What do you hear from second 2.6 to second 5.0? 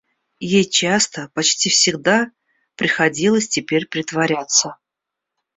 приходилось теперь притворяться.